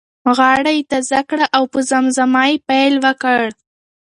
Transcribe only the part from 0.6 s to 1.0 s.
یې